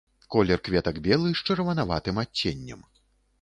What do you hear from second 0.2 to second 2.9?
Колер кветак белы з чырванаватым адценнем.